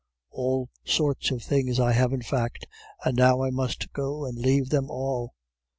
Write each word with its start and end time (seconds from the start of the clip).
All 0.31 0.71
sorts 0.83 1.29
of 1.29 1.43
things 1.43 1.79
I 1.79 1.91
have 1.91 2.11
in 2.11 2.23
fact, 2.23 2.65
and 3.05 3.15
now 3.15 3.43
I 3.43 3.51
must 3.51 3.93
go 3.93 4.25
and 4.25 4.35
leave 4.35 4.69
them 4.69 4.89
all. 4.89 5.35